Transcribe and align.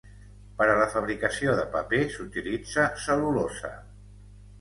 Per 0.59 0.65
a 0.69 0.77
la 0.77 0.85
fabricació 0.93 1.53
de 1.59 1.65
paper 1.75 1.99
s'utilitza 2.13 2.87
cel·lulosa. 3.05 3.71